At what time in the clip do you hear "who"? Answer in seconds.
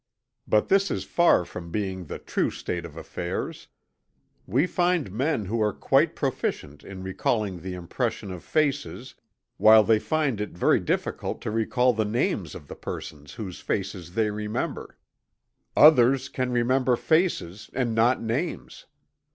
5.45-5.61